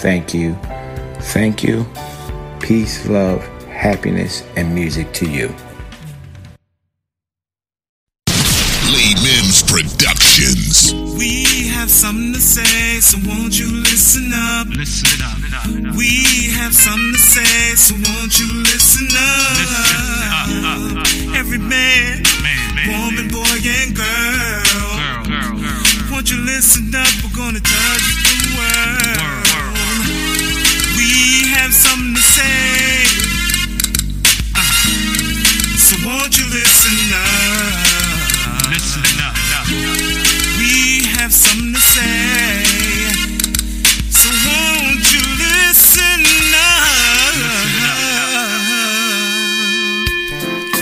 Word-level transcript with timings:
Thank 0.00 0.32
you. 0.32 0.54
Thank 1.34 1.62
you. 1.62 1.84
Peace, 2.58 3.06
love, 3.06 3.42
happiness, 3.68 4.42
and 4.56 4.74
music 4.74 5.12
to 5.14 5.26
you. 5.30 5.48
Lee 8.88 9.14
Mims 9.20 9.62
Productions. 9.62 10.94
We 11.18 11.68
have 11.68 11.90
something 11.90 12.32
to 12.32 12.40
say, 12.40 13.00
so 13.00 13.18
won't 13.28 13.58
you 13.58 13.70
listen 13.82 14.30
up? 14.32 14.68
Listen 14.68 15.20
up. 15.22 15.36
We 15.96 16.48
have 16.56 16.72
something 16.74 17.12
to 17.12 17.18
say, 17.18 17.74
so 17.76 17.94
won't 17.94 18.38
you 18.40 18.48
listen 18.64 19.06
up? 19.12 19.58
Listen 19.60 20.64
up, 20.64 20.96
up, 20.96 21.30
up. 21.30 21.36
Every 21.36 21.58
man, 21.58 22.22
Man, 22.42 22.74
man, 22.74 22.88
woman, 22.88 23.28
boy, 23.28 23.44
and 23.68 23.94
girl. 23.94 24.64
Girl, 24.96 25.24
girl, 25.28 25.60
girl. 25.60 25.82
Won't 26.10 26.30
you 26.30 26.38
listen 26.40 26.88
up? 26.94 27.08
We're 27.22 27.36
gonna 27.36 27.60
touch 27.60 28.06
the 28.24 28.56
world. 28.56 29.20
Word, 29.20 29.39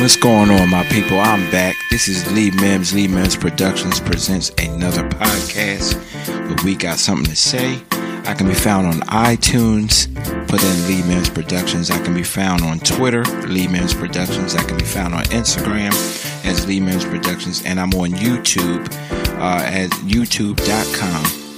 What's 0.09 0.17
going 0.17 0.49
on, 0.49 0.71
my 0.71 0.85
people? 0.85 1.21
I'm 1.21 1.51
back. 1.51 1.77
This 1.91 2.09
is 2.09 2.33
Lee 2.33 2.51
Mims. 2.53 2.95
Lee 2.95 3.07
Mims 3.07 3.37
Productions 3.37 4.01
presents 4.01 4.49
another 4.57 5.07
podcast 5.07 6.01
But 6.49 6.65
we 6.65 6.77
got 6.77 6.97
something 6.97 7.27
to 7.27 7.37
say. 7.37 7.83
I 8.25 8.33
can 8.33 8.47
be 8.47 8.55
found 8.55 8.87
on 8.87 9.01
iTunes. 9.09 10.09
Put 10.49 10.65
in 10.65 10.89
Lee 10.89 11.03
Mims 11.03 11.29
Productions. 11.29 11.91
I 11.91 12.03
can 12.03 12.15
be 12.15 12.23
found 12.23 12.63
on 12.63 12.81
Twitter, 12.81 13.23
Lee 13.49 13.69
Mims 13.69 13.93
Productions. 13.93 14.55
I 14.55 14.65
can 14.65 14.79
be 14.79 14.85
found 14.87 15.15
on 15.15 15.25
Instagram 15.25 15.93
as 16.47 16.67
Lee 16.67 16.81
Mims 16.81 17.05
Productions. 17.05 17.63
And 17.67 17.79
I'm 17.79 17.93
on 17.93 18.09
YouTube 18.13 18.91
uh, 19.39 19.63
at 19.63 19.91
youtube.com 20.09 21.49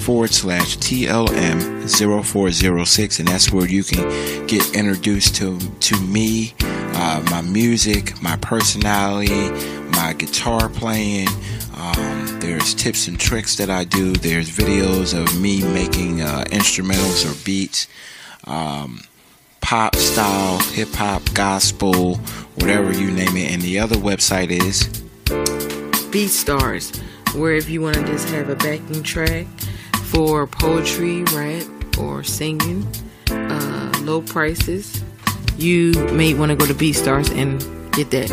forward 0.00 0.32
slash 0.32 0.78
TLM 0.78 1.88
0406 2.24 3.18
and 3.20 3.28
that's 3.28 3.52
where 3.52 3.68
you 3.68 3.84
can 3.84 4.46
get 4.46 4.74
introduced 4.74 5.36
to 5.36 5.58
to 5.78 6.00
me, 6.00 6.54
uh, 7.00 7.22
my 7.30 7.40
music, 7.40 8.20
my 8.20 8.36
personality, 8.36 9.48
my 9.92 10.14
guitar 10.18 10.68
playing. 10.68 11.28
Um, 11.74 12.40
there's 12.40 12.74
tips 12.74 13.08
and 13.08 13.18
tricks 13.18 13.56
that 13.56 13.70
I 13.70 13.84
do. 13.84 14.12
There's 14.12 14.50
videos 14.50 15.18
of 15.18 15.40
me 15.40 15.62
making 15.72 16.20
uh, 16.20 16.44
instrumentals 16.48 17.24
or 17.24 17.42
beats, 17.42 17.88
um, 18.44 19.00
pop 19.62 19.96
style, 19.96 20.58
hip 20.58 20.90
hop, 20.92 21.22
gospel, 21.32 22.16
whatever 22.56 22.92
you 22.92 23.10
name 23.10 23.34
it. 23.34 23.50
And 23.50 23.62
the 23.62 23.78
other 23.78 23.96
website 23.96 24.50
is 24.50 24.86
BeatStars, 26.12 27.00
where 27.34 27.54
if 27.54 27.70
you 27.70 27.80
want 27.80 27.96
to 27.96 28.04
just 28.04 28.28
have 28.28 28.50
a 28.50 28.56
backing 28.56 29.02
track 29.02 29.46
for 30.02 30.46
poetry, 30.46 31.24
rap, 31.32 31.64
or 31.98 32.22
singing, 32.22 32.86
uh, 33.30 33.92
low 34.02 34.20
prices, 34.20 35.02
you 35.62 35.92
may 36.12 36.34
want 36.34 36.50
to 36.50 36.56
go 36.56 36.66
to 36.66 36.74
BeatStars 36.74 37.30
and 37.36 37.60
get 37.92 38.10
that. 38.10 38.30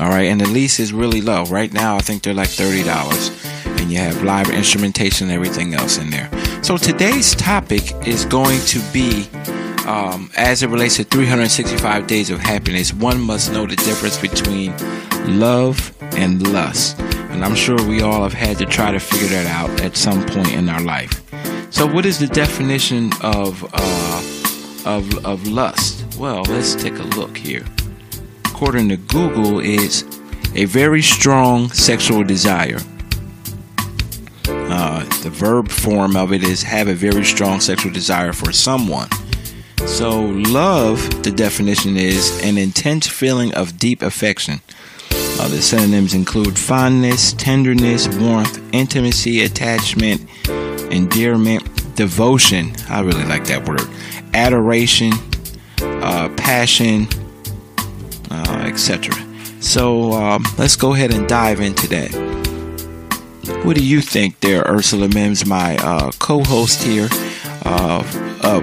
All 0.00 0.08
right, 0.08 0.26
and 0.26 0.40
the 0.40 0.46
lease 0.46 0.78
is 0.78 0.92
really 0.92 1.20
low. 1.20 1.44
Right 1.44 1.72
now, 1.72 1.96
I 1.96 2.00
think 2.00 2.22
they're 2.22 2.34
like 2.34 2.48
$30, 2.48 3.80
and 3.80 3.90
you 3.90 3.98
have 3.98 4.22
live 4.22 4.48
instrumentation 4.50 5.28
and 5.28 5.34
everything 5.34 5.74
else 5.74 5.98
in 5.98 6.10
there. 6.10 6.30
So 6.62 6.76
today's 6.76 7.34
topic 7.34 7.82
is 8.06 8.24
going 8.24 8.60
to 8.66 8.80
be 8.92 9.28
um, 9.88 10.30
as 10.36 10.62
it 10.62 10.68
relates 10.68 10.96
to 10.96 11.04
365 11.04 12.06
days 12.06 12.28
of 12.28 12.40
happiness, 12.40 12.92
one 12.92 13.18
must 13.18 13.50
know 13.50 13.66
the 13.66 13.76
difference 13.76 14.18
between 14.18 14.74
love 15.40 15.94
and 16.12 16.52
lust. 16.52 17.00
And 17.30 17.42
I'm 17.42 17.54
sure 17.54 17.82
we 17.86 18.02
all 18.02 18.22
have 18.22 18.34
had 18.34 18.58
to 18.58 18.66
try 18.66 18.92
to 18.92 19.00
figure 19.00 19.28
that 19.28 19.46
out 19.46 19.80
at 19.80 19.96
some 19.96 20.24
point 20.26 20.52
in 20.52 20.68
our 20.68 20.82
life. 20.82 21.22
So, 21.70 21.86
what 21.86 22.04
is 22.04 22.18
the 22.18 22.26
definition 22.26 23.12
of 23.22 23.64
uh, 23.72 24.22
of 24.84 25.24
of 25.24 25.46
lust? 25.46 26.07
Well, 26.18 26.42
let's 26.48 26.74
take 26.74 26.98
a 26.98 27.04
look 27.16 27.36
here 27.36 27.64
according 28.58 28.88
to 28.88 28.96
Google, 28.96 29.60
is 29.60 30.02
a 30.56 30.64
very 30.64 31.00
strong 31.00 31.70
sexual 31.70 32.24
desire. 32.24 32.80
Uh, 34.48 35.04
the 35.22 35.30
verb 35.30 35.68
form 35.68 36.16
of 36.16 36.32
it 36.32 36.42
is 36.42 36.64
have 36.64 36.88
a 36.88 36.94
very 36.94 37.24
strong 37.24 37.60
sexual 37.60 37.92
desire 37.92 38.32
for 38.32 38.50
someone. 38.50 39.08
So, 39.86 40.22
love, 40.22 41.22
the 41.22 41.30
definition 41.30 41.96
is 41.96 42.42
an 42.42 42.58
intense 42.58 43.06
feeling 43.06 43.54
of 43.54 43.78
deep 43.78 44.02
affection. 44.02 44.60
Uh, 45.12 45.46
the 45.46 45.62
synonyms 45.62 46.14
include 46.14 46.58
fondness, 46.58 47.34
tenderness, 47.34 48.08
warmth, 48.08 48.60
intimacy, 48.72 49.42
attachment, 49.42 50.28
endearment, 50.90 51.94
devotion. 51.94 52.72
I 52.88 53.02
really 53.02 53.24
like 53.24 53.44
that 53.44 53.68
word. 53.68 53.82
Adoration, 54.34 55.12
uh, 56.02 56.28
passion, 56.36 57.06
uh, 58.30 58.64
etc. 58.66 59.14
So 59.60 60.12
um, 60.12 60.44
let's 60.56 60.76
go 60.76 60.94
ahead 60.94 61.12
and 61.12 61.28
dive 61.28 61.60
into 61.60 61.88
that. 61.88 62.14
What 63.64 63.76
do 63.76 63.84
you 63.84 64.00
think 64.00 64.40
there, 64.40 64.62
Ursula 64.62 65.08
Mims, 65.08 65.46
my 65.46 65.76
uh, 65.78 66.10
co-host 66.18 66.82
here? 66.82 67.08
Uh, 67.64 68.02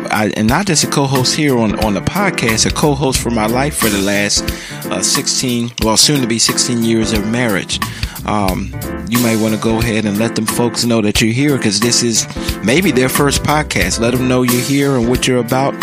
I, 0.09 0.31
and 0.35 0.47
not 0.47 0.65
just 0.65 0.83
a 0.83 0.87
co-host 0.87 1.35
here 1.35 1.57
on, 1.57 1.77
on 1.83 1.93
the 1.93 2.01
podcast, 2.01 2.65
a 2.65 2.73
co-host 2.73 3.21
for 3.21 3.29
my 3.29 3.45
life 3.45 3.75
for 3.77 3.89
the 3.89 4.01
last 4.01 4.43
uh, 4.85 5.01
16, 5.01 5.71
well, 5.83 5.97
soon 5.97 6.21
to 6.21 6.27
be 6.27 6.39
16 6.39 6.83
years 6.83 7.11
of 7.13 7.27
marriage. 7.27 7.79
Um, 8.25 8.73
you 9.07 9.21
may 9.21 9.39
want 9.39 9.53
to 9.53 9.59
go 9.59 9.79
ahead 9.79 10.05
and 10.05 10.17
let 10.17 10.35
them 10.35 10.45
folks 10.45 10.83
know 10.83 11.01
that 11.01 11.21
you're 11.21 11.33
here 11.33 11.57
because 11.57 11.79
this 11.79 12.03
is 12.03 12.27
maybe 12.63 12.91
their 12.91 13.09
first 13.09 13.43
podcast. 13.43 13.99
Let 13.99 14.13
them 14.13 14.27
know 14.27 14.41
you're 14.41 14.61
here 14.61 14.95
and 14.95 15.07
what 15.07 15.27
you're 15.27 15.39
about. 15.39 15.73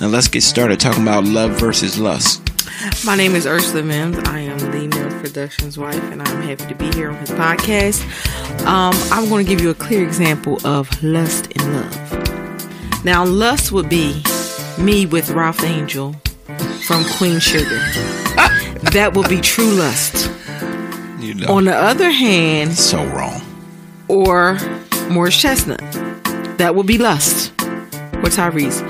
And 0.00 0.10
let's 0.10 0.28
get 0.28 0.42
started 0.42 0.80
talking 0.80 1.02
about 1.02 1.24
love 1.24 1.52
versus 1.52 1.98
lust. 1.98 2.42
My 3.04 3.14
name 3.14 3.36
is 3.36 3.46
Ursula 3.46 3.84
Mims. 3.84 4.18
I 4.28 4.40
am 4.40 4.58
Lee 4.72 4.88
Mims 4.88 5.14
Productions' 5.22 5.78
wife, 5.78 6.02
and 6.10 6.20
I'm 6.20 6.42
happy 6.42 6.66
to 6.66 6.74
be 6.74 6.90
here 6.96 7.10
on 7.10 7.16
his 7.18 7.30
podcast. 7.30 8.02
Um, 8.66 8.92
I'm 9.12 9.28
going 9.28 9.46
to 9.46 9.50
give 9.50 9.60
you 9.60 9.70
a 9.70 9.74
clear 9.74 10.04
example 10.04 10.58
of 10.66 11.02
lust 11.02 11.52
and 11.56 11.74
love. 11.74 13.04
Now, 13.04 13.24
lust 13.24 13.70
would 13.70 13.88
be 13.88 14.22
me 14.78 15.06
with 15.06 15.30
Ralph 15.30 15.62
Angel 15.62 16.14
from 16.84 17.04
Queen 17.16 17.38
Sugar. 17.38 17.78
that 18.90 19.12
would 19.14 19.28
be 19.28 19.40
true 19.40 19.70
lust. 19.70 20.28
You 21.22 21.34
know, 21.34 21.54
On 21.54 21.64
the 21.64 21.74
other 21.74 22.10
hand, 22.10 22.72
so 22.72 23.04
wrong. 23.06 23.40
or 24.08 24.58
Morris 25.08 25.40
Chestnut, 25.40 25.80
that 26.58 26.74
would 26.74 26.86
be 26.86 26.98
lust. 26.98 27.52
Or 27.60 28.28
Tyrese, 28.28 28.82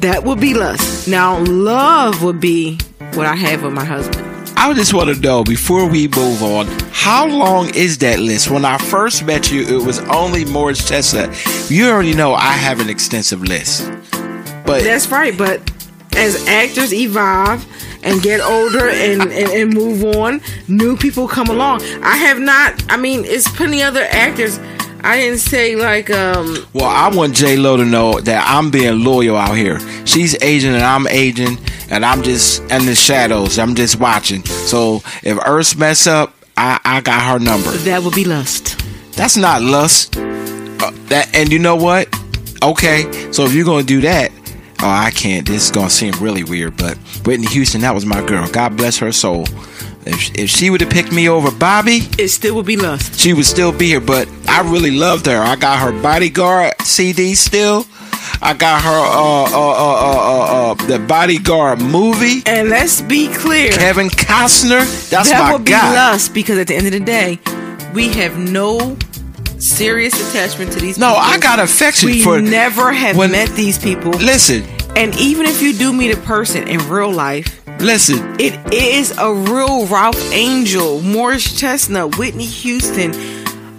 that 0.00 0.24
would 0.24 0.40
be 0.40 0.54
lust. 0.54 1.06
Now, 1.06 1.38
love 1.44 2.22
would 2.22 2.40
be 2.40 2.78
what 3.14 3.26
I 3.26 3.34
have 3.36 3.62
with 3.62 3.72
my 3.74 3.84
husband. 3.84 4.24
I 4.58 4.72
just 4.72 4.94
want 4.94 5.14
to 5.14 5.20
know 5.20 5.44
before 5.44 5.86
we 5.88 6.08
move 6.08 6.42
on, 6.42 6.66
how 6.92 7.26
long 7.26 7.74
is 7.74 7.98
that 7.98 8.20
list? 8.20 8.50
When 8.50 8.64
I 8.64 8.78
first 8.78 9.24
met 9.26 9.52
you, 9.52 9.62
it 9.62 9.84
was 9.84 9.98
only 10.08 10.46
Morris 10.46 10.88
Chestnut. 10.88 11.28
You 11.70 11.90
already 11.90 12.14
know 12.14 12.32
I 12.32 12.52
have 12.52 12.80
an 12.80 12.88
extensive 12.88 13.42
list, 13.42 13.90
but 14.64 14.82
That's 14.82 15.08
right, 15.08 15.36
but 15.36 15.60
as 16.16 16.46
actors 16.48 16.94
evolve 16.94 17.66
and 18.02 18.22
get 18.22 18.40
older 18.40 18.88
and, 18.88 19.22
and, 19.22 19.32
and 19.50 19.74
move 19.74 20.04
on, 20.16 20.40
new 20.68 20.96
people 20.96 21.28
come 21.28 21.48
along. 21.48 21.82
I 22.02 22.16
have 22.16 22.38
not. 22.38 22.82
I 22.90 22.96
mean, 22.96 23.24
it's 23.24 23.48
plenty 23.56 23.82
other 23.82 24.06
actors. 24.10 24.58
I 25.02 25.18
didn't 25.18 25.38
say 25.38 25.76
like 25.76 26.10
um 26.10 26.56
Well, 26.72 26.86
I 26.86 27.08
want 27.14 27.34
J 27.34 27.56
Lo 27.56 27.76
to 27.76 27.84
know 27.84 28.18
that 28.20 28.44
I'm 28.48 28.70
being 28.70 29.04
loyal 29.04 29.36
out 29.36 29.56
here. 29.56 29.78
She's 30.04 30.40
aging 30.42 30.74
and 30.74 30.82
I'm 30.82 31.06
aging, 31.06 31.58
and 31.90 32.04
I'm 32.04 32.22
just 32.22 32.60
in 32.62 32.86
the 32.86 32.94
shadows. 32.94 33.58
I'm 33.58 33.74
just 33.76 34.00
watching. 34.00 34.44
So 34.44 35.02
if 35.22 35.38
Earth 35.46 35.76
mess 35.78 36.06
up, 36.06 36.32
I, 36.56 36.80
I 36.84 37.00
got 37.02 37.22
her 37.22 37.38
number. 37.38 37.70
that 37.70 38.02
would 38.02 38.14
be 38.14 38.24
lust. 38.24 38.80
That's 39.12 39.36
not 39.36 39.62
lust. 39.62 40.16
Uh, 40.16 40.90
that 41.08 41.30
and 41.34 41.52
you 41.52 41.58
know 41.58 41.76
what? 41.76 42.08
Okay, 42.62 43.30
so 43.32 43.44
if 43.44 43.52
you're 43.54 43.64
gonna 43.66 43.84
do 43.84 44.00
that, 44.00 44.32
oh, 44.82 44.88
I 44.88 45.10
can't. 45.10 45.46
This 45.46 45.64
is 45.66 45.70
gonna 45.70 45.90
seem 45.90 46.12
really 46.20 46.44
weird, 46.44 46.76
but 46.76 46.96
Whitney 47.24 47.46
Houston, 47.48 47.80
that 47.82 47.94
was 47.94 48.04
my 48.06 48.24
girl. 48.26 48.48
God 48.48 48.76
bless 48.76 48.98
her 48.98 49.12
soul. 49.12 49.44
If 50.04 50.34
if 50.38 50.50
she 50.50 50.70
would 50.70 50.80
have 50.80 50.90
picked 50.90 51.12
me 51.12 51.28
over 51.28 51.50
Bobby, 51.50 52.00
It 52.18 52.28
still 52.28 52.54
would 52.56 52.66
be 52.66 52.76
lust. 52.76 53.18
she 53.18 53.32
would 53.34 53.44
still 53.46 53.72
be 53.72 53.86
here. 53.88 54.00
But 54.00 54.28
I 54.48 54.60
really 54.62 54.92
loved 54.92 55.26
her. 55.26 55.38
I 55.38 55.56
got 55.56 55.80
her 55.80 55.92
Bodyguard 56.00 56.74
CD 56.82 57.34
still. 57.34 57.84
I 58.42 58.54
got 58.54 58.82
her 58.82 58.90
uh 58.90 59.44
uh 59.44 59.72
uh 59.72 59.96
uh 60.06 60.70
uh, 60.70 60.72
uh 60.72 60.86
the 60.86 60.98
Bodyguard 61.00 61.80
movie. 61.80 62.42
And 62.46 62.68
let's 62.68 63.00
be 63.02 63.32
clear. 63.34 63.72
Kevin 63.72 64.08
Costner, 64.08 64.84
that's 65.10 65.30
that 65.30 65.40
my 65.40 65.52
would 65.52 65.64
be 65.64 65.72
guy. 65.72 65.92
lust 65.94 66.34
because 66.34 66.58
at 66.58 66.66
the 66.68 66.76
end 66.76 66.86
of 66.86 66.92
the 66.92 67.00
day, 67.00 67.38
we 67.94 68.08
have 68.14 68.36
no 68.38 68.96
serious 69.58 70.14
attachment 70.30 70.72
to 70.72 70.80
these 70.80 70.98
No, 70.98 71.08
people. 71.14 71.22
I 71.22 71.38
got 71.38 71.58
affection 71.58 72.08
for 72.08 72.14
we 72.14 72.22
for 72.22 72.40
never 72.40 72.92
have 72.92 73.16
when- 73.16 73.30
met 73.32 73.48
these 73.56 73.78
people. 73.78 74.10
Listen, 74.12 74.64
And 74.96 75.14
even 75.16 75.44
if 75.46 75.60
you 75.60 75.72
do 75.74 75.92
meet 75.92 76.12
a 76.12 76.16
person 76.16 76.66
in 76.68 76.78
real 76.88 77.12
life, 77.12 77.60
listen. 77.80 78.36
it 78.38 78.54
is 78.72 79.12
a 79.18 79.32
real 79.32 79.84
Ralph 79.86 80.32
Angel, 80.32 81.02
Morris 81.02 81.52
Chestnut, 81.58 82.16
Whitney 82.16 82.46
Houston, 82.46 83.12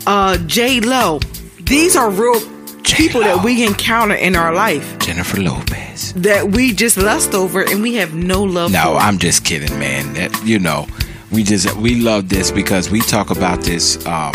uh, 0.05 0.37
J 0.45 0.79
Lo. 0.79 1.19
These 1.63 1.95
are 1.95 2.09
real 2.11 2.39
people 2.83 3.21
that 3.21 3.43
we 3.43 3.65
encounter 3.65 4.15
in 4.15 4.35
our 4.35 4.53
life 4.53 4.97
Jennifer 4.99 5.41
Lopez. 5.41 6.13
that 6.15 6.51
we 6.51 6.71
just 6.71 6.95
lust 6.97 7.33
over 7.33 7.61
and 7.61 7.81
we 7.81 7.95
have 7.95 8.13
no 8.13 8.43
love 8.43 8.71
No, 8.71 8.83
for. 8.93 8.97
I'm 8.99 9.17
just 9.17 9.43
kidding, 9.43 9.77
man. 9.79 10.13
That 10.13 10.31
you 10.45 10.59
know, 10.59 10.87
we 11.31 11.43
just 11.43 11.75
we 11.77 11.95
love 11.95 12.29
this 12.29 12.51
because 12.51 12.89
we 12.91 13.01
talk 13.01 13.29
about 13.31 13.61
this. 13.61 13.97
Um, 14.05 14.31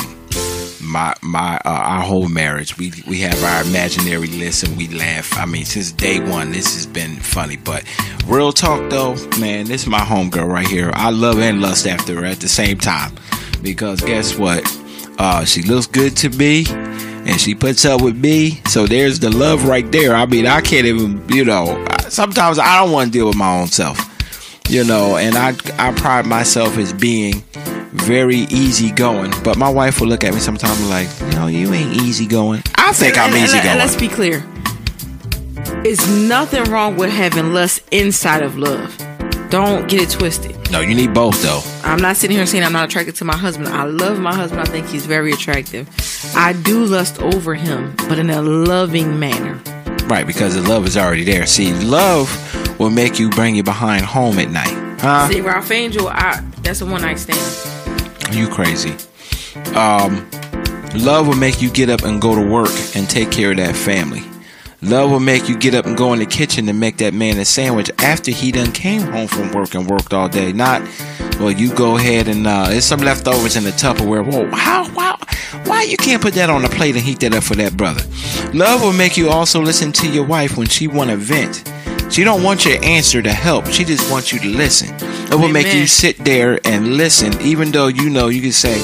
my 0.93 1.15
my 1.23 1.56
uh, 1.65 1.71
our 1.71 2.03
whole 2.03 2.29
marriage. 2.29 2.77
We 2.79 2.93
we 3.06 3.19
have 3.21 3.43
our 3.43 3.62
imaginary 3.62 4.29
list 4.29 4.62
and 4.62 4.77
we 4.77 4.89
laugh. 4.89 5.37
I 5.37 5.47
mean, 5.47 5.65
since 5.65 5.91
day 5.91 6.21
one, 6.21 6.53
this 6.53 6.75
has 6.75 6.87
been 6.87 7.17
funny. 7.17 7.56
But 7.56 7.85
real 8.27 8.53
talk, 8.53 8.91
though, 8.91 9.15
man, 9.41 9.67
this 9.67 9.83
is 9.83 9.89
my 9.89 10.00
homegirl 10.00 10.47
right 10.47 10.67
here. 10.67 10.91
I 10.94 11.11
love 11.11 11.39
and 11.39 11.61
lust 11.61 11.87
after 11.87 12.17
her 12.17 12.25
at 12.25 12.41
the 12.41 12.49
same 12.49 12.79
time 12.79 13.12
because 13.62 14.00
guess 14.00 14.37
what? 14.39 14.62
Uh, 15.19 15.44
she 15.44 15.62
looks 15.62 15.87
good 15.87 16.17
to 16.19 16.29
me. 16.31 16.67
And 17.25 17.41
she 17.41 17.55
puts 17.55 17.85
up 17.85 18.00
with 18.00 18.17
me, 18.17 18.61
so 18.67 18.85
there's 18.85 19.21
the 19.21 19.31
love 19.31 19.69
right 19.69 19.89
there. 19.93 20.12
I 20.12 20.27
mean, 20.27 20.44
I 20.44 20.61
can't 20.61 20.87
even, 20.87 21.25
you 21.29 21.44
know. 21.44 21.87
Sometimes 22.09 22.59
I 22.59 22.81
don't 22.81 22.91
want 22.91 23.12
to 23.12 23.17
deal 23.17 23.29
with 23.29 23.37
my 23.37 23.61
own 23.61 23.69
self 23.69 23.97
you 24.69 24.85
know 24.85 25.17
and 25.17 25.37
i 25.37 25.49
i 25.79 25.93
pride 25.93 26.25
myself 26.25 26.79
as 26.79 26.93
being 26.93 27.43
very 27.93 28.47
easygoing 28.50 29.33
but 29.44 29.56
my 29.59 29.69
wife 29.69 30.00
will 30.00 30.09
look 30.09 30.25
at 30.25 30.33
me 30.35 30.41
sometimes 30.41 30.81
like 30.89 31.09
you 31.21 31.39
know 31.39 31.47
you 31.47 31.73
ain't 31.75 31.94
easygoing 32.03 32.62
i 32.77 32.93
think 32.93 33.17
i'm 33.19 33.27
And- 33.27 33.35
and- 33.35 33.44
and 33.44 33.55
easygoing 33.55 33.79
let's 33.79 33.97
be 33.97 34.09
clear. 34.09 34.43
It's 35.85 36.06
nothing 36.09 36.65
wrong 36.71 36.97
with 36.97 37.11
having 37.11 37.55
lust 37.55 37.83
inside 37.91 38.43
of 38.43 38.56
love. 38.56 38.97
Don't 39.50 39.89
get 39.89 40.00
it 40.00 40.11
twisted. 40.11 40.56
no 40.71 40.81
you 40.81 40.94
need 40.94 41.12
both 41.12 41.43
though 41.43 41.61
I'm 41.89 42.00
not 42.00 42.17
sitting 42.17 42.37
here 42.37 42.47
saying 42.47 42.65
I'm 42.65 42.73
not 42.73 42.85
attracted 42.89 43.17
to 43.17 43.25
my 43.25 43.37
husband. 43.37 43.69
I 43.69 43.85
love 43.85 44.19
my 44.19 44.35
husband. 44.35 44.61
I 44.62 44.65
think 44.65 44.87
he's 44.87 45.06
very 45.06 45.33
attractive. 45.33 45.89
I 46.37 46.53
do 46.53 46.85
lust 46.85 47.21
over 47.21 47.55
him, 47.55 47.94
but 48.09 48.19
in 48.19 48.31
a 48.31 48.41
loving 48.43 49.19
manner. 49.19 49.61
right 50.06 50.27
because 50.27 50.55
the 50.55 50.62
love 50.62 50.87
is 50.87 50.97
already 50.97 51.25
there 51.25 51.47
see 51.47 51.73
love 51.85 52.29
will 52.79 52.91
make 52.91 53.19
you 53.19 53.29
bring 53.31 53.55
you 53.55 53.62
behind 53.62 54.05
home 54.05 54.39
at 54.39 54.50
night 54.50 54.75
huh 55.00 55.29
See, 55.29 55.41
Ralph 55.41 55.71
Angel, 55.71 56.09
I 56.09 56.41
that's 56.62 56.81
a 56.81 56.87
one 56.87 57.03
night 57.03 57.19
stand. 57.19 57.39
You 58.34 58.49
crazy 58.49 58.94
um 59.75 60.29
love 60.94 61.26
will 61.26 61.37
make 61.37 61.62
you 61.62 61.70
get 61.70 61.88
up 61.88 62.02
and 62.02 62.20
go 62.20 62.34
to 62.34 62.46
work 62.46 62.70
and 62.94 63.08
take 63.08 63.31
care 63.31 63.50
of 63.50 63.56
that 63.56 63.75
family 63.75 64.23
Love 64.84 65.12
will 65.12 65.20
make 65.20 65.49
you 65.49 65.56
get 65.56 65.76
up 65.76 65.87
and 65.87 65.96
go 65.96 66.12
in 66.12 66.19
the 66.19 66.26
kitchen 66.26 66.69
and 66.69 66.81
make 66.81 66.96
that 66.96 67.14
man 67.14 67.38
a 67.38 67.44
sandwich 67.44 67.88
after 67.99 68.32
he 68.32 68.50
done 68.50 68.73
came 68.73 69.00
home 69.02 69.29
from 69.29 69.52
work 69.52 69.76
and 69.76 69.88
worked 69.88 70.12
all 70.12 70.29
day. 70.29 70.52
Not, 70.52 70.82
well, 71.38 71.52
you 71.52 71.73
go 71.73 71.96
ahead 71.96 72.26
and 72.26 72.44
uh, 72.44 72.69
there's 72.69 72.84
some 72.84 72.99
leftovers 72.99 73.55
in 73.55 73.62
the 73.62 73.70
Tupperware. 73.70 74.26
Whoa, 74.26 74.50
how, 74.50 74.82
how, 74.99 75.17
why 75.67 75.84
you 75.84 75.96
can't 75.96 76.20
put 76.20 76.34
that 76.34 76.50
on 76.50 76.62
the 76.62 76.69
plate 76.69 76.96
and 76.96 77.05
heat 77.05 77.20
that 77.20 77.32
up 77.32 77.44
for 77.44 77.55
that 77.55 77.76
brother? 77.76 78.02
Love 78.52 78.82
will 78.82 78.93
make 78.93 79.17
you 79.17 79.29
also 79.31 79.61
listen 79.61 79.93
to 79.93 80.11
your 80.11 80.26
wife 80.26 80.56
when 80.56 80.67
she 80.67 80.88
want 80.88 81.11
to 81.11 81.17
vent. 81.17 81.72
She 82.12 82.25
don't 82.25 82.43
want 82.43 82.67
your 82.67 82.76
answer 82.85 83.23
to 83.23 83.32
help. 83.32 83.67
She 83.69 83.85
just 83.85 84.11
wants 84.11 84.35
you 84.35 84.38
to 84.41 84.49
listen. 84.49 84.94
It 85.32 85.35
will 85.35 85.49
make 85.49 85.73
you 85.73 85.87
sit 85.87 86.19
there 86.19 86.61
and 86.62 86.99
listen, 86.99 87.41
even 87.41 87.73
though 87.73 87.87
you 87.87 88.11
know 88.11 88.29
you 88.29 88.43
can 88.43 88.53
say, 88.53 88.79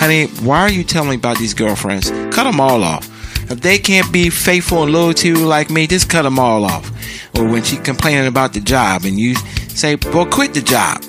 "Honey, 0.00 0.26
why 0.42 0.62
are 0.62 0.68
you 0.68 0.82
telling 0.82 1.10
me 1.10 1.14
about 1.14 1.38
these 1.38 1.54
girlfriends? 1.54 2.10
Cut 2.34 2.42
them 2.42 2.60
all 2.60 2.82
off. 2.82 3.08
If 3.48 3.60
they 3.60 3.78
can't 3.78 4.10
be 4.12 4.30
faithful 4.30 4.82
and 4.82 4.92
loyal 4.92 5.14
to 5.14 5.28
you 5.28 5.46
like 5.46 5.70
me, 5.70 5.86
just 5.86 6.08
cut 6.08 6.22
them 6.22 6.40
all 6.40 6.64
off." 6.64 6.90
Or 7.38 7.44
when 7.44 7.62
she 7.62 7.76
complaining 7.76 8.26
about 8.26 8.52
the 8.52 8.60
job 8.60 9.04
and 9.04 9.16
you 9.16 9.36
say, 9.68 9.96
"Well, 10.12 10.26
quit 10.26 10.52
the 10.52 10.60
job." 10.60 11.04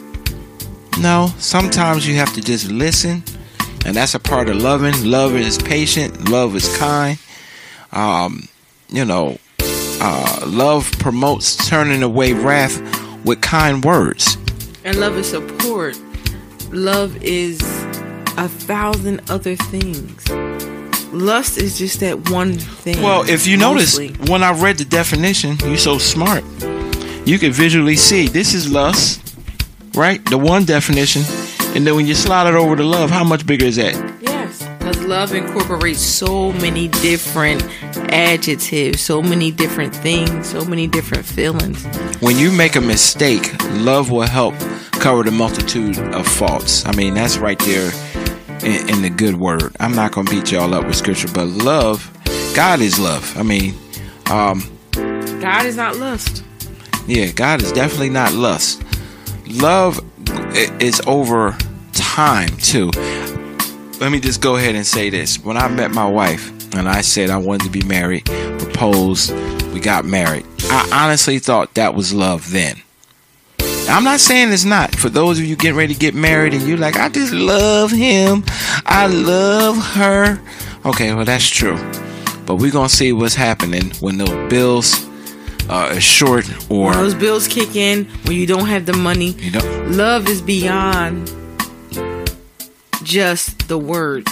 No, 1.00 1.34
sometimes 1.40 2.08
you 2.08 2.14
have 2.18 2.32
to 2.36 2.42
just 2.42 2.70
listen, 2.70 3.24
and 3.84 3.96
that's 3.96 4.14
a 4.14 4.20
part 4.20 4.48
of 4.48 4.58
loving. 4.58 5.10
Love 5.10 5.36
is 5.36 5.58
patient. 5.58 6.30
Love 6.30 6.56
is 6.56 6.78
kind. 6.78 7.18
Um, 7.92 8.48
you 8.90 9.06
know, 9.06 9.40
uh, 10.04 10.44
love 10.46 10.92
promotes 11.00 11.56
turning 11.70 12.04
away 12.04 12.34
wrath 12.34 12.78
with 13.24 13.40
kind 13.42 13.84
words. 13.86 14.38
And 14.84 15.00
love 15.00 15.18
is 15.18 15.30
support. 15.30 15.98
Love 16.72 17.16
is 17.24 17.62
a 18.38 18.50
thousand 18.50 19.22
other 19.32 19.56
things. 19.56 20.30
Lust 21.14 21.58
is 21.58 21.78
just 21.78 22.02
that 22.02 22.30
one 22.30 22.54
thing. 22.54 23.02
Well, 23.02 23.28
if 23.30 23.48
you 23.48 23.58
mostly. 23.58 24.10
notice, 24.10 24.30
when 24.30 24.44
I 24.44 24.52
read 24.52 24.78
the 24.78 24.86
definition, 24.86 25.58
you're 25.64 25.78
so 25.78 25.98
smart. 25.98 26.44
You 27.26 27.40
can 27.40 27.54
visually 27.54 27.96
see 27.96 28.28
this 28.28 28.54
is 28.54 28.70
lust, 28.70 29.36
right? 29.96 30.24
The 30.26 30.38
one 30.38 30.66
definition. 30.66 31.22
And 31.76 31.88
then 31.88 31.96
when 31.96 32.08
you 32.08 32.16
slide 32.16 32.48
it 32.48 32.56
over 32.56 32.76
to 32.76 32.84
love, 32.84 33.10
how 33.10 33.24
much 33.24 33.46
bigger 33.46 33.66
is 33.66 33.78
that? 33.78 33.94
Yes, 34.22 34.68
because 34.80 35.02
love 35.04 35.34
incorporates 35.34 36.02
so 36.02 36.52
many 36.52 36.90
different 36.90 37.64
adjectives, 38.14 39.02
so 39.02 39.22
many 39.22 39.52
different 39.52 39.94
things, 39.94 40.48
so 40.48 40.64
many 40.64 40.88
different 40.88 41.26
feelings. 41.26 41.84
When 42.22 42.38
you 42.38 42.52
make 42.52 42.76
a 42.76 42.82
mistake, 42.82 43.52
love 43.72 44.12
will 44.12 44.22
help 44.22 44.54
cover 44.92 45.24
the 45.24 45.32
multitude 45.32 45.98
of 45.98 46.28
faults. 46.28 46.86
I 46.86 46.96
mean, 46.96 47.16
that's 47.16 47.38
right 47.38 47.60
there 47.60 47.92
in, 48.62 48.90
in 48.90 49.02
the 49.02 49.10
good 49.10 49.36
word. 49.36 49.76
I'm 49.80 49.96
not 49.96 50.12
going 50.12 50.28
to 50.28 50.34
beat 50.34 50.52
y'all 50.52 50.74
up 50.74 50.86
with 50.86 50.96
scripture, 50.96 51.28
but 51.34 51.48
love, 51.48 52.10
God 52.56 52.82
is 52.82 53.00
love. 53.00 53.36
I 53.38 53.44
mean, 53.44 53.74
um, 54.30 54.62
God 54.94 55.66
is 55.66 55.76
not 55.76 55.98
lust. 55.98 56.44
Yeah, 57.08 57.32
God 57.32 57.62
is 57.62 57.72
definitely 57.72 58.12
not 58.12 58.34
lust. 58.34 58.84
Love 59.48 60.00
is 60.80 61.02
over 61.08 61.58
time 61.92 62.50
too. 62.58 62.92
Let 64.00 64.12
me 64.12 64.20
just 64.20 64.42
go 64.42 64.56
ahead 64.56 64.76
and 64.76 64.86
say 64.86 65.10
this. 65.10 65.40
When 65.40 65.58
I 65.58 65.68
met 65.68 65.92
my 65.92 66.08
wife 66.08 66.53
and 66.76 66.90
I 66.90 67.02
said 67.02 67.30
I 67.30 67.38
wanted 67.38 67.66
to 67.66 67.70
be 67.70 67.84
married, 67.84 68.26
proposed, 68.26 69.32
we 69.74 69.80
got 69.80 70.06
married. 70.06 70.46
I 70.64 71.06
honestly 71.06 71.40
thought 71.40 71.74
that 71.76 71.96
was 71.96 72.14
love 72.14 72.52
then. 72.52 72.82
I'm 73.90 74.04
not 74.04 74.20
saying 74.20 74.52
it's 74.54 74.64
not. 74.64 74.96
For 74.96 75.10
those 75.10 75.40
of 75.40 75.46
you 75.46 75.56
getting 75.56 75.78
ready 75.78 75.94
to 75.94 76.00
get 76.00 76.16
married 76.16 76.54
and 76.54 76.64
you're 76.64 76.78
like, 76.78 76.96
I 76.96 77.10
just 77.10 77.34
love 77.34 77.92
him. 77.92 78.44
I 78.86 79.08
love 79.08 79.78
her. 79.78 80.42
Okay, 80.86 81.14
well 81.14 81.26
that's 81.26 81.48
true. 81.48 81.76
But 82.46 82.56
we're 82.56 82.72
gonna 82.72 82.90
see 82.90 83.12
what's 83.14 83.36
happening 83.36 83.92
when 84.00 84.18
those 84.18 84.50
bills 84.50 85.06
uh, 85.70 85.92
are 85.94 86.02
short 86.02 86.50
or 86.72 86.90
When 86.90 86.98
those 86.98 87.16
bills 87.16 87.48
kick 87.48 87.76
in, 87.76 88.06
when 88.26 88.38
you 88.38 88.48
don't 88.48 88.68
have 88.68 88.86
the 88.86 88.94
money, 88.94 89.32
you 89.32 89.52
know 89.52 89.86
love 89.90 90.28
is 90.28 90.42
beyond 90.42 91.32
just 93.04 93.68
the 93.68 93.78
word. 93.78 94.28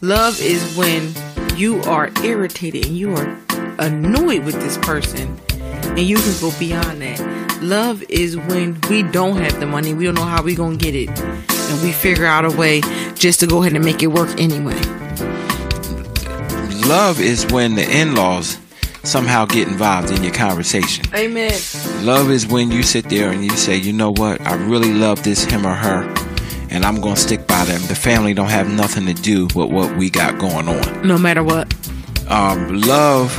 Love 0.00 0.40
is 0.40 0.76
when 0.76 1.12
you 1.56 1.80
are 1.82 2.10
irritated 2.22 2.86
and 2.86 2.96
you 2.96 3.14
are 3.14 3.38
annoyed 3.78 4.44
with 4.44 4.54
this 4.60 4.76
person 4.78 5.38
and 5.50 6.00
you 6.00 6.16
can 6.16 6.40
go 6.40 6.52
beyond 6.58 7.00
that. 7.00 7.62
Love 7.62 8.02
is 8.10 8.36
when 8.36 8.78
we 8.90 9.02
don't 9.02 9.36
have 9.38 9.58
the 9.60 9.66
money, 9.66 9.94
we 9.94 10.04
don't 10.04 10.14
know 10.14 10.24
how 10.24 10.42
we're 10.42 10.56
gonna 10.56 10.76
get 10.76 10.94
it, 10.94 11.08
and 11.08 11.82
we 11.82 11.90
figure 11.90 12.26
out 12.26 12.44
a 12.44 12.50
way 12.50 12.82
just 13.14 13.40
to 13.40 13.46
go 13.46 13.62
ahead 13.62 13.72
and 13.72 13.84
make 13.84 14.02
it 14.02 14.08
work 14.08 14.28
anyway. 14.38 14.78
Love 16.86 17.18
is 17.20 17.46
when 17.46 17.74
the 17.74 17.88
in-laws 17.90 18.58
somehow 19.02 19.46
get 19.46 19.68
involved 19.68 20.10
in 20.10 20.22
your 20.22 20.34
conversation. 20.34 21.04
Amen. 21.14 21.58
Love 22.02 22.30
is 22.30 22.46
when 22.46 22.70
you 22.70 22.82
sit 22.82 23.08
there 23.08 23.30
and 23.30 23.42
you 23.42 23.50
say, 23.50 23.76
you 23.76 23.92
know 23.92 24.10
what, 24.10 24.40
I 24.42 24.54
really 24.66 24.92
love 24.92 25.22
this 25.22 25.44
him 25.44 25.66
or 25.66 25.74
her, 25.74 26.04
and 26.76 26.84
I'm 26.84 27.00
gonna 27.00 27.16
stick 27.16 27.46
by 27.46 27.64
them. 27.64 27.80
The 27.88 27.94
family 27.94 28.34
don't 28.34 28.50
have 28.50 28.68
nothing 28.68 29.06
to 29.06 29.14
do 29.14 29.44
with 29.54 29.70
what 29.70 29.96
we 29.96 30.10
got 30.10 30.38
going 30.38 30.68
on. 30.68 31.08
No 31.08 31.16
matter 31.16 31.42
what. 31.42 31.74
Um, 32.28 32.82
love, 32.82 33.34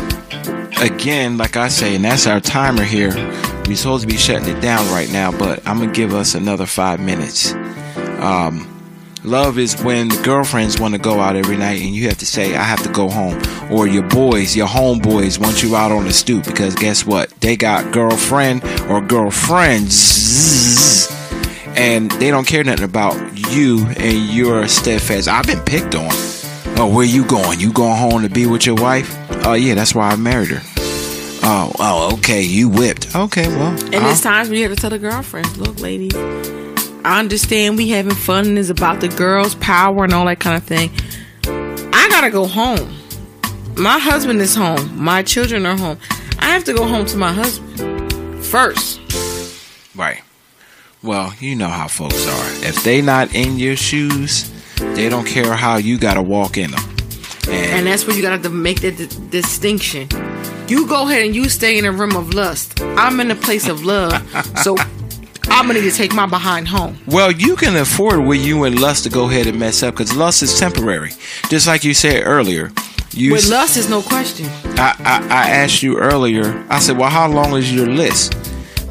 again, 0.81 1.37
like 1.37 1.55
I 1.55 1.67
say, 1.67 1.95
and 1.95 2.03
that's 2.03 2.25
our 2.25 2.39
timer 2.39 2.83
here. 2.83 3.11
We're 3.67 3.75
supposed 3.75 4.01
to 4.01 4.07
be 4.07 4.17
shutting 4.17 4.55
it 4.55 4.59
down 4.59 4.87
right 4.91 5.11
now, 5.11 5.31
but 5.31 5.65
I'm 5.67 5.79
gonna 5.79 5.93
give 5.93 6.15
us 6.15 6.33
another 6.33 6.65
five 6.65 6.99
minutes. 6.99 7.53
Um, 8.19 8.67
love 9.23 9.59
is 9.59 9.79
when 9.83 10.09
the 10.09 10.19
girlfriends 10.23 10.79
want 10.79 10.95
to 10.95 10.99
go 10.99 11.19
out 11.19 11.35
every 11.35 11.57
night 11.57 11.81
and 11.81 11.93
you 11.93 12.07
have 12.07 12.17
to 12.17 12.25
say, 12.25 12.55
I 12.55 12.63
have 12.63 12.81
to 12.83 12.89
go 12.89 13.07
home. 13.07 13.39
Or 13.71 13.85
your 13.85 14.03
boys, 14.03 14.55
your 14.55 14.67
homeboys 14.67 15.39
want 15.39 15.61
you 15.61 15.75
out 15.75 15.91
on 15.91 16.05
the 16.05 16.13
stoop 16.13 16.45
because 16.45 16.73
guess 16.73 17.05
what? 17.05 17.29
They 17.41 17.55
got 17.55 17.93
girlfriend 17.93 18.63
or 18.89 19.01
girlfriends 19.01 21.15
and 21.77 22.11
they 22.11 22.31
don't 22.31 22.45
care 22.47 22.63
nothing 22.63 22.83
about 22.85 23.15
you 23.53 23.85
and 23.97 24.29
your 24.29 24.67
steadfast. 24.67 25.27
I've 25.27 25.45
been 25.45 25.61
picked 25.63 25.95
on. 25.95 26.09
Oh, 26.79 26.91
where 26.93 27.05
you 27.05 27.25
going? 27.25 27.59
You 27.59 27.71
going 27.73 27.97
home 27.97 28.21
to 28.23 28.29
be 28.29 28.45
with 28.45 28.65
your 28.65 28.75
wife? 28.75 29.15
Oh 29.45 29.53
yeah, 29.53 29.73
that's 29.75 29.95
why 29.95 30.09
I 30.09 30.15
married 30.15 30.49
her. 30.49 30.61
Oh, 31.49 31.71
oh, 31.79 32.13
okay, 32.17 32.41
you 32.41 32.67
whipped. 32.69 33.15
Okay, 33.15 33.47
well, 33.47 33.67
And 33.71 33.95
I'll- 33.95 34.01
there's 34.01 34.21
times 34.21 34.49
when 34.49 34.57
you 34.57 34.67
have 34.67 34.75
to 34.75 34.81
tell 34.81 34.89
the 34.89 34.99
girlfriends, 34.99 35.57
look, 35.57 35.79
ladies, 35.79 36.13
I 37.05 37.19
understand 37.19 37.77
we 37.77 37.89
having 37.89 38.13
fun 38.13 38.45
and 38.47 38.57
it's 38.59 38.69
about 38.69 38.99
the 38.99 39.07
girls' 39.07 39.55
power 39.55 40.03
and 40.03 40.13
all 40.13 40.25
that 40.25 40.39
kind 40.39 40.57
of 40.57 40.63
thing. 40.63 40.91
I 41.93 42.07
gotta 42.09 42.29
go 42.31 42.45
home. 42.47 42.93
My 43.77 43.97
husband 43.99 44.41
is 44.41 44.55
home. 44.55 44.91
My 45.01 45.21
children 45.23 45.65
are 45.65 45.77
home. 45.77 45.97
I 46.39 46.47
have 46.47 46.63
to 46.65 46.73
go 46.73 46.85
home 46.85 47.05
to 47.05 47.17
my 47.17 47.31
husband 47.31 48.43
first. 48.43 48.99
Right. 49.95 50.21
Well, 51.07 51.33
you 51.39 51.55
know 51.55 51.69
how 51.69 51.87
folks 51.87 52.27
are. 52.27 52.67
If 52.67 52.83
they 52.83 53.01
not 53.01 53.33
in 53.33 53.57
your 53.57 53.77
shoes, 53.77 54.51
they 54.75 55.07
don't 55.07 55.25
care 55.25 55.53
how 55.53 55.77
you 55.77 55.97
gotta 55.97 56.21
walk 56.21 56.57
in 56.57 56.71
them. 56.71 56.81
And 57.47 57.87
that's 57.87 58.05
where 58.05 58.13
you 58.13 58.21
gotta 58.21 58.49
make 58.49 58.81
that 58.81 58.97
di- 58.97 59.29
distinction. 59.29 60.09
You 60.67 60.85
go 60.85 61.07
ahead 61.07 61.25
and 61.25 61.33
you 61.33 61.47
stay 61.47 61.77
in 61.77 61.85
a 61.85 61.93
room 61.93 62.17
of 62.17 62.33
lust. 62.33 62.81
I'm 62.81 63.21
in 63.21 63.31
a 63.31 63.35
place 63.35 63.69
of 63.69 63.85
love. 63.85 64.11
so 64.63 64.75
I'm 65.45 65.67
gonna 65.67 65.75
need 65.79 65.89
to 65.89 65.95
take 65.95 66.13
my 66.13 66.25
behind 66.25 66.67
home. 66.67 66.97
Well, 67.07 67.31
you 67.31 67.55
can 67.55 67.77
afford 67.77 68.25
with 68.25 68.45
you 68.45 68.65
and 68.65 68.77
lust 68.77 69.05
to 69.05 69.09
go 69.09 69.29
ahead 69.29 69.47
and 69.47 69.57
mess 69.57 69.83
up 69.83 69.93
because 69.93 70.13
lust 70.13 70.43
is 70.43 70.59
temporary. 70.59 71.11
Just 71.47 71.67
like 71.67 71.85
you 71.85 71.93
said 71.93 72.23
earlier. 72.25 72.73
You 73.11 73.31
With 73.31 73.49
lust 73.49 73.77
is 73.77 73.89
no 73.89 74.01
question. 74.01 74.47
I, 74.77 74.93
I, 74.99 75.27
I 75.29 75.49
asked 75.51 75.81
you 75.81 75.97
earlier, 75.97 76.65
I 76.69 76.79
said, 76.79 76.97
well, 76.97 77.09
how 77.09 77.29
long 77.29 77.55
is 77.55 77.73
your 77.73 77.87
list? 77.87 78.33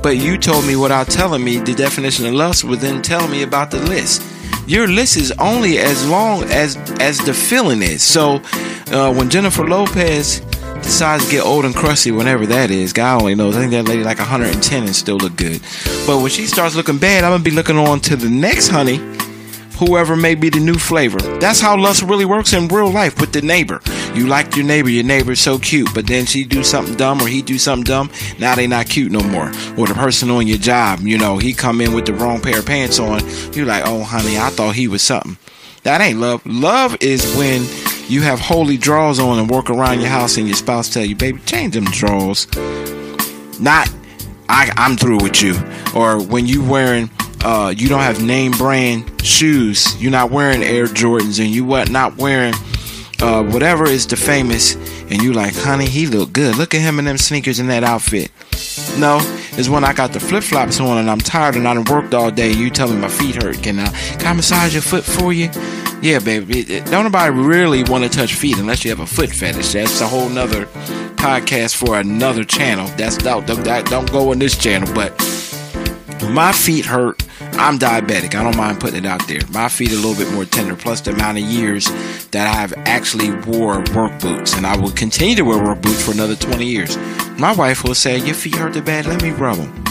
But 0.06 0.18
you 0.18 0.38
told 0.38 0.64
me 0.64 0.76
without 0.76 1.08
telling 1.08 1.42
me 1.42 1.58
the 1.58 1.74
definition 1.74 2.26
of 2.26 2.32
lust 2.32 2.62
would 2.62 2.78
then 2.78 3.02
telling 3.02 3.28
me 3.28 3.42
about 3.42 3.72
the 3.72 3.80
list. 3.80 4.22
Your 4.68 4.86
list 4.86 5.16
is 5.16 5.32
only 5.32 5.78
as 5.78 6.08
long 6.08 6.44
as 6.44 6.76
as 7.00 7.18
the 7.18 7.34
feeling 7.34 7.82
is. 7.82 8.04
So 8.04 8.40
uh, 8.92 9.12
when 9.12 9.28
Jennifer 9.28 9.66
Lopez 9.66 10.38
decides 10.80 11.24
to 11.24 11.30
get 11.32 11.44
old 11.44 11.64
and 11.64 11.74
crusty, 11.74 12.12
whenever 12.12 12.46
that 12.46 12.70
is, 12.70 12.92
God 12.92 13.20
only 13.20 13.34
knows. 13.34 13.56
I 13.56 13.62
think 13.62 13.72
that 13.72 13.88
lady 13.88 14.04
like 14.04 14.20
110 14.20 14.84
and 14.84 14.94
still 14.94 15.16
look 15.16 15.34
good. 15.34 15.60
But 16.06 16.20
when 16.20 16.30
she 16.30 16.46
starts 16.46 16.76
looking 16.76 16.98
bad, 16.98 17.24
I'm 17.24 17.32
gonna 17.32 17.42
be 17.42 17.50
looking 17.50 17.76
on 17.76 17.98
to 18.02 18.14
the 18.14 18.30
next 18.30 18.68
honey 18.68 18.98
whoever 19.76 20.16
may 20.16 20.36
be 20.36 20.50
the 20.50 20.60
new 20.60 20.78
flavor. 20.78 21.18
That's 21.40 21.60
how 21.60 21.76
lust 21.76 22.02
really 22.02 22.24
works 22.24 22.52
in 22.52 22.68
real 22.68 22.90
life 22.90 23.20
with 23.20 23.32
the 23.32 23.42
neighbor. 23.42 23.80
You 24.16 24.26
like 24.26 24.56
your 24.56 24.64
neighbor, 24.64 24.88
your 24.88 25.04
neighbor's 25.04 25.40
so 25.40 25.58
cute, 25.58 25.92
but 25.94 26.06
then 26.06 26.24
she 26.26 26.44
do 26.44 26.64
something 26.64 26.94
dumb 26.96 27.20
or 27.20 27.28
he 27.28 27.42
do 27.42 27.58
something 27.58 27.84
dumb, 27.84 28.10
now 28.38 28.54
they 28.54 28.66
not 28.66 28.88
cute 28.88 29.12
no 29.12 29.20
more. 29.20 29.48
Or 29.76 29.86
the 29.86 29.94
person 29.94 30.30
on 30.30 30.46
your 30.46 30.58
job, 30.58 31.00
you 31.00 31.18
know, 31.18 31.36
he 31.36 31.52
come 31.52 31.80
in 31.80 31.92
with 31.92 32.06
the 32.06 32.14
wrong 32.14 32.40
pair 32.40 32.60
of 32.60 32.66
pants 32.66 32.98
on, 32.98 33.20
you 33.52 33.66
like, 33.66 33.84
oh 33.86 34.02
honey, 34.02 34.38
I 34.38 34.48
thought 34.50 34.74
he 34.74 34.88
was 34.88 35.02
something. 35.02 35.36
That 35.82 36.00
ain't 36.00 36.18
love. 36.18 36.44
Love 36.46 36.96
is 37.00 37.36
when 37.36 37.66
you 38.08 38.22
have 38.22 38.40
holy 38.40 38.76
drawers 38.76 39.18
on 39.18 39.38
and 39.38 39.50
walk 39.50 39.68
around 39.68 40.00
your 40.00 40.08
house 40.08 40.36
and 40.36 40.46
your 40.46 40.56
spouse 40.56 40.88
tell 40.88 41.04
you, 41.04 41.14
baby, 41.14 41.38
change 41.40 41.74
them 41.74 41.84
drawers. 41.84 42.46
Not 43.60 43.88
I, 44.48 44.72
I'm 44.76 44.96
through 44.96 45.18
with 45.18 45.42
you. 45.42 45.54
Or 45.94 46.22
when 46.22 46.46
you 46.46 46.64
wearing, 46.64 47.10
uh, 47.44 47.74
you 47.76 47.88
don't 47.88 48.00
have 48.00 48.22
name 48.22 48.52
brand 48.52 49.22
shoes. 49.24 50.00
You're 50.00 50.12
not 50.12 50.30
wearing 50.30 50.62
Air 50.62 50.86
Jordans, 50.86 51.42
and 51.42 51.50
you 51.54 51.64
what 51.64 51.90
not 51.90 52.16
wearing, 52.16 52.54
uh, 53.20 53.42
whatever 53.44 53.84
is 53.84 54.06
the 54.06 54.16
famous. 54.16 54.74
And 55.10 55.22
you 55.22 55.32
like, 55.32 55.54
honey, 55.54 55.86
he 55.86 56.06
look 56.06 56.32
good. 56.32 56.56
Look 56.56 56.74
at 56.74 56.80
him 56.80 56.98
in 56.98 57.04
them 57.04 57.18
sneakers 57.18 57.58
and 57.58 57.70
that 57.70 57.84
outfit. 57.84 58.30
No, 58.98 59.18
it's 59.58 59.68
when 59.68 59.84
I 59.84 59.92
got 59.92 60.12
the 60.12 60.20
flip 60.20 60.42
flops 60.42 60.80
on 60.80 60.98
and 60.98 61.10
I'm 61.10 61.18
tired 61.18 61.54
and 61.54 61.66
I 61.66 61.74
done 61.74 61.84
worked 61.84 62.14
all 62.14 62.30
day. 62.30 62.52
You 62.52 62.70
tell 62.70 62.88
me 62.88 62.96
my 62.96 63.08
feet 63.08 63.42
hurt. 63.42 63.62
Can 63.62 63.78
I, 63.78 63.88
can 64.18 64.26
I 64.26 64.32
massage 64.32 64.72
your 64.72 64.82
foot 64.82 65.04
for 65.04 65.32
you? 65.32 65.50
Yeah, 66.02 66.18
baby. 66.18 66.62
Don't 66.80 67.04
nobody 67.04 67.30
really 67.30 67.82
want 67.84 68.04
to 68.04 68.10
touch 68.10 68.34
feet 68.34 68.58
unless 68.58 68.84
you 68.84 68.90
have 68.90 69.00
a 69.00 69.06
foot 69.06 69.30
fetish. 69.30 69.72
That's 69.72 70.00
a 70.00 70.06
whole 70.06 70.28
nother 70.28 70.66
podcast 71.16 71.74
for 71.76 71.98
another 71.98 72.44
channel. 72.44 72.86
That's 72.96 73.16
don't 73.16 73.46
don't, 73.46 73.64
don't 73.64 74.12
go 74.12 74.30
on 74.30 74.38
this 74.38 74.56
channel. 74.58 74.92
But 74.94 75.12
my 76.30 76.52
feet 76.52 76.84
hurt. 76.84 77.25
I'm 77.58 77.78
diabetic. 77.78 78.34
I 78.34 78.42
don't 78.42 78.56
mind 78.56 78.80
putting 78.80 78.98
it 78.98 79.06
out 79.06 79.26
there. 79.28 79.40
My 79.50 79.68
feet 79.68 79.90
are 79.90 79.94
a 79.94 79.98
little 79.98 80.14
bit 80.14 80.32
more 80.34 80.44
tender. 80.44 80.76
Plus 80.76 81.00
the 81.00 81.12
amount 81.12 81.38
of 81.38 81.44
years 81.44 81.86
that 82.30 82.46
I've 82.54 82.74
actually 82.86 83.30
wore 83.30 83.82
work 83.94 84.20
boots, 84.20 84.54
and 84.54 84.66
I 84.66 84.76
will 84.76 84.90
continue 84.90 85.34
to 85.36 85.42
wear 85.42 85.62
work 85.62 85.80
boots 85.80 86.04
for 86.04 86.12
another 86.12 86.36
20 86.36 86.64
years. 86.66 86.96
My 87.38 87.52
wife 87.52 87.82
will 87.82 87.94
say, 87.94 88.18
"Your 88.18 88.34
feet 88.34 88.56
hurt 88.56 88.74
too 88.74 88.82
bad. 88.82 89.06
Let 89.06 89.22
me 89.22 89.30
rub 89.30 89.56
them." 89.56 89.84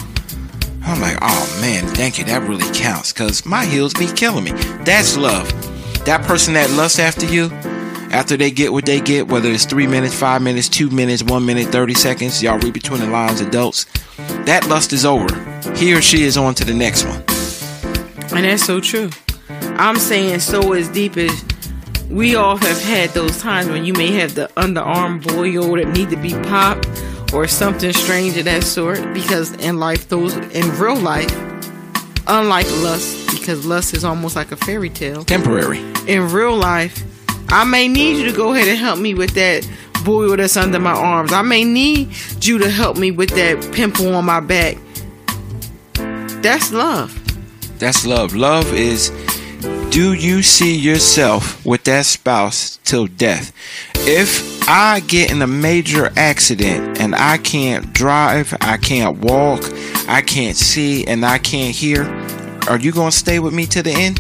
I'm 0.85 1.01
like, 1.01 1.17
"Oh 1.21 1.57
man, 1.61 1.87
thank 1.87 2.19
you. 2.19 2.25
That 2.25 2.47
really 2.47 2.69
counts." 2.73 3.11
Cause 3.11 3.45
my 3.45 3.65
heels 3.65 3.93
be 3.93 4.07
killing 4.07 4.43
me. 4.43 4.51
That's 4.83 5.17
love. 5.17 5.51
That 6.05 6.21
person 6.23 6.53
that 6.53 6.69
lusts 6.71 6.99
after 6.99 7.25
you, 7.25 7.51
after 8.11 8.37
they 8.37 8.51
get 8.51 8.71
what 8.71 8.85
they 8.85 9.01
get, 9.01 9.27
whether 9.27 9.49
it's 9.49 9.65
three 9.65 9.87
minutes, 9.87 10.13
five 10.13 10.41
minutes, 10.41 10.69
two 10.69 10.89
minutes, 10.91 11.23
one 11.23 11.45
minute, 11.45 11.67
30 11.69 11.95
seconds, 11.95 12.41
y'all 12.43 12.59
read 12.59 12.73
between 12.73 13.01
the 13.01 13.07
lines, 13.07 13.41
adults, 13.41 13.85
that 14.45 14.67
lust 14.69 14.93
is 14.93 15.05
over. 15.05 15.27
He 15.75 15.93
or 15.93 16.01
she 16.01 16.23
is 16.23 16.37
on 16.37 16.53
to 16.55 16.63
the 16.63 16.73
next 16.73 17.05
one. 17.05 17.34
And 18.35 18.43
that's 18.43 18.65
so 18.65 18.81
true. 18.81 19.09
I'm 19.77 19.95
saying 19.95 20.39
so 20.39 20.73
as 20.73 20.89
deep 20.89 21.15
as 21.15 21.45
we 22.09 22.35
all 22.35 22.57
have 22.57 22.81
had 22.81 23.11
those 23.11 23.39
times 23.41 23.69
when 23.69 23.85
you 23.85 23.93
may 23.93 24.11
have 24.11 24.35
the 24.35 24.49
underarm 24.57 25.25
boil 25.25 25.75
that 25.77 25.87
need 25.87 26.09
to 26.09 26.17
be 26.17 26.31
popped 26.49 26.87
or 27.33 27.47
something 27.47 27.93
strange 27.93 28.37
of 28.37 28.45
that 28.45 28.63
sort. 28.63 29.01
Because 29.13 29.53
in 29.53 29.79
life, 29.79 30.09
those 30.09 30.35
in 30.35 30.69
real 30.77 30.95
life, 30.95 31.31
unlike 32.27 32.69
lust, 32.81 33.29
because 33.31 33.65
lust 33.65 33.93
is 33.93 34.03
almost 34.03 34.35
like 34.35 34.51
a 34.51 34.57
fairy 34.57 34.89
tale. 34.89 35.23
Temporary. 35.23 35.79
In 36.07 36.31
real 36.31 36.55
life, 36.55 37.03
I 37.49 37.63
may 37.63 37.87
need 37.87 38.17
you 38.17 38.29
to 38.29 38.35
go 38.35 38.53
ahead 38.53 38.67
and 38.67 38.77
help 38.77 38.99
me 38.99 39.13
with 39.13 39.33
that 39.35 39.67
boil 40.03 40.35
that's 40.35 40.57
under 40.57 40.79
my 40.79 40.91
arms. 40.91 41.31
I 41.31 41.41
may 41.41 41.63
need 41.63 42.09
you 42.41 42.57
to 42.59 42.69
help 42.69 42.97
me 42.97 43.11
with 43.11 43.29
that 43.31 43.73
pimple 43.73 44.13
on 44.13 44.25
my 44.25 44.39
back. 44.39 44.77
That's 46.41 46.71
love. 46.71 47.24
That's 47.77 48.05
love. 48.05 48.35
Love 48.35 48.73
is 48.73 49.11
do 49.89 50.13
you 50.13 50.43
see 50.43 50.75
yourself 50.75 51.65
with 51.65 51.83
that 51.85 52.05
spouse 52.05 52.79
till 52.83 53.07
death? 53.07 53.53
If 54.07 54.67
I 54.67 54.99
get 54.99 55.31
in 55.31 55.41
a 55.41 55.47
major 55.47 56.11
accident 56.17 56.99
and 56.99 57.15
I 57.15 57.37
can't 57.37 57.93
drive, 57.93 58.55
I 58.61 58.77
can't 58.77 59.19
walk, 59.19 59.61
I 60.07 60.21
can't 60.21 60.57
see, 60.57 61.05
and 61.05 61.25
I 61.25 61.37
can't 61.37 61.75
hear, 61.75 62.03
are 62.67 62.77
you 62.77 62.91
going 62.91 63.11
to 63.11 63.17
stay 63.17 63.39
with 63.39 63.53
me 63.53 63.65
to 63.67 63.81
the 63.81 63.91
end? 63.91 64.17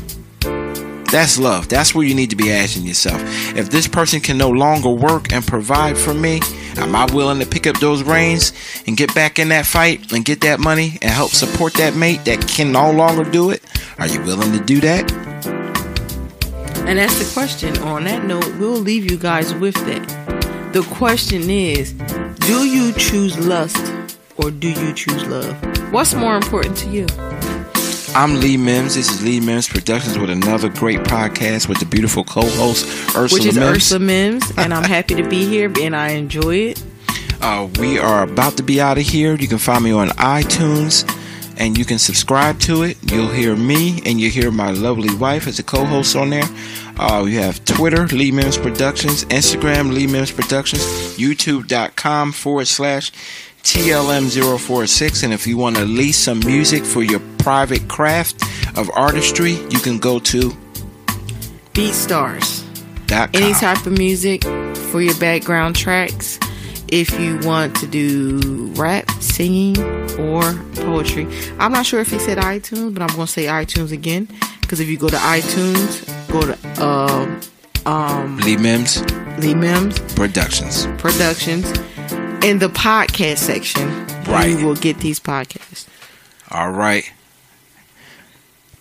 That's 1.11 1.37
love. 1.37 1.67
That's 1.69 1.93
where 1.93 2.05
you 2.05 2.15
need 2.15 2.29
to 2.31 2.35
be 2.35 2.51
asking 2.51 2.83
yourself. 2.83 3.21
If 3.55 3.69
this 3.69 3.87
person 3.87 4.21
can 4.21 4.37
no 4.37 4.49
longer 4.49 4.89
work 4.89 5.31
and 5.31 5.45
provide 5.45 5.97
for 5.97 6.13
me, 6.13 6.41
am 6.77 6.95
I 6.95 7.05
willing 7.13 7.39
to 7.39 7.45
pick 7.45 7.67
up 7.67 7.79
those 7.79 8.03
reins 8.03 8.53
and 8.87 8.97
get 8.97 9.13
back 9.15 9.39
in 9.39 9.49
that 9.49 9.65
fight 9.65 10.11
and 10.11 10.23
get 10.23 10.41
that 10.41 10.59
money 10.59 10.97
and 11.01 11.11
help 11.11 11.31
support 11.31 11.73
that 11.75 11.95
mate 11.95 12.25
that 12.25 12.47
can 12.47 12.71
no 12.71 12.91
longer 12.91 13.23
do 13.23 13.49
it? 13.49 13.63
Are 13.97 14.07
you 14.07 14.21
willing 14.23 14.51
to 14.51 14.63
do 14.63 14.79
that? 14.81 15.11
And 16.87 16.99
that's 16.99 17.17
the 17.17 17.33
question. 17.33 17.77
On 17.79 18.03
that 18.03 18.25
note, 18.25 18.47
we'll 18.59 18.73
leave 18.73 19.09
you 19.09 19.17
guys 19.17 19.53
with 19.55 19.75
that. 19.85 20.71
The 20.73 20.83
question 20.83 21.49
is 21.49 21.93
do 21.93 22.65
you 22.65 22.93
choose 22.93 23.37
lust 23.39 23.93
or 24.37 24.51
do 24.51 24.69
you 24.69 24.93
choose 24.93 25.25
love? 25.25 25.55
What's 25.91 26.13
more 26.13 26.35
important 26.35 26.77
to 26.77 26.89
you? 26.89 27.07
I'm 28.17 28.39
Lee 28.39 28.55
Mims. 28.55 28.95
This 28.95 29.11
is 29.11 29.21
Lee 29.21 29.41
Mims 29.41 29.67
Productions 29.67 30.17
with 30.17 30.29
another 30.29 30.69
great 30.69 30.99
podcast 30.99 31.67
with 31.67 31.79
the 31.79 31.85
beautiful 31.85 32.23
co-host 32.23 32.85
Ursula 33.13 33.23
Which 33.23 33.45
is 33.45 33.55
Mims. 33.55 33.75
Ursula 33.75 33.99
Mims, 33.99 34.53
and 34.57 34.73
I'm 34.73 34.85
happy 34.85 35.15
to 35.15 35.27
be 35.27 35.45
here 35.45 35.69
and 35.81 35.93
I 35.93 36.11
enjoy 36.11 36.55
it. 36.55 36.83
Uh, 37.41 37.67
we 37.77 37.99
are 37.99 38.23
about 38.23 38.55
to 38.55 38.63
be 38.63 38.79
out 38.79 38.97
of 38.97 39.03
here. 39.03 39.35
You 39.35 39.49
can 39.49 39.57
find 39.57 39.83
me 39.83 39.91
on 39.91 40.07
iTunes 40.11 41.03
and 41.57 41.77
you 41.77 41.83
can 41.83 41.99
subscribe 41.99 42.57
to 42.61 42.83
it. 42.83 42.95
You'll 43.11 43.27
hear 43.27 43.53
me 43.53 44.01
and 44.05 44.21
you 44.21 44.29
hear 44.29 44.49
my 44.49 44.71
lovely 44.71 45.13
wife 45.17 45.45
as 45.45 45.59
a 45.59 45.63
co 45.63 45.83
host 45.83 46.15
on 46.15 46.29
there. 46.29 46.47
Uh, 46.97 47.23
we 47.25 47.35
have 47.35 47.65
Twitter, 47.65 48.07
Lee 48.07 48.31
Mims 48.31 48.57
Productions, 48.57 49.25
Instagram, 49.25 49.91
Lee 49.93 50.07
Mims 50.07 50.31
Productions, 50.31 50.81
YouTube.com 51.17 52.31
forward 52.31 52.67
slash 52.67 53.11
TLM046. 53.63 55.23
And 55.25 55.33
if 55.33 55.45
you 55.45 55.57
want 55.57 55.75
to 55.75 55.83
lease 55.83 56.17
some 56.17 56.39
music 56.39 56.85
for 56.85 57.03
your 57.03 57.19
private 57.45 57.87
craft 57.87 58.41
of 58.75 58.89
artistry, 58.95 59.51
you 59.69 59.77
can 59.79 59.99
go 59.99 60.17
to 60.17 60.51
BeatStars. 61.73 62.63
dot 63.07 63.31
com. 63.33 63.41
Any 63.43 63.53
type 63.53 63.85
of 63.85 63.93
music 63.97 64.43
for 64.89 64.99
your 65.01 65.15
background 65.19 65.75
tracks. 65.75 66.39
If 66.87 67.19
you 67.19 67.39
want 67.43 67.75
to 67.77 67.87
do 67.87 68.71
rap, 68.75 69.09
singing, 69.19 69.77
or 70.19 70.53
poetry. 70.75 71.27
I'm 71.59 71.71
not 71.71 71.85
sure 71.85 71.99
if 71.99 72.09
he 72.11 72.19
said 72.19 72.37
iTunes, 72.37 72.93
but 72.93 73.01
I'm 73.03 73.15
going 73.15 73.25
to 73.27 73.31
say 73.31 73.45
iTunes 73.45 73.91
again. 73.91 74.27
Because 74.61 74.79
if 74.79 74.87
you 74.87 74.97
go 74.97 75.09
to 75.09 75.17
iTunes, 75.17 76.05
go 76.31 76.41
to 76.41 76.83
um, 76.83 77.39
um, 77.85 78.37
Lee 78.37 78.57
Mims 78.57 79.01
Lee 79.39 79.53
Mims 79.55 79.99
Productions. 80.15 80.85
Productions. 80.97 81.65
In 82.43 82.59
the 82.59 82.69
podcast 82.69 83.37
section, 83.39 83.87
Right. 84.25 84.49
you 84.49 84.65
will 84.65 84.75
get 84.75 84.99
these 84.99 85.19
podcasts. 85.19 85.87
All 86.51 86.71
right. 86.71 87.11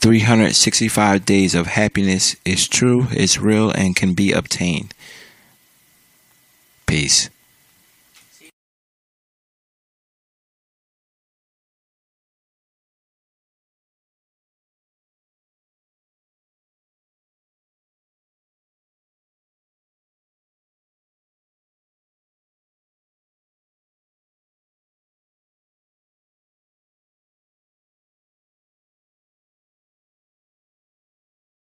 365 0.04 1.24
days 1.24 1.54
of 1.54 1.66
happiness 1.66 2.36
is 2.44 2.68
true, 2.68 3.06
is 3.16 3.38
real, 3.38 3.70
and 3.70 3.96
can 3.96 4.12
be 4.12 4.32
obtained. 4.32 4.92
Peace. 6.84 7.30